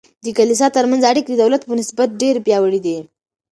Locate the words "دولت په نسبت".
1.43-2.09